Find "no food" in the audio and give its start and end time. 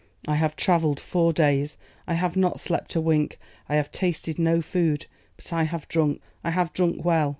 4.39-5.05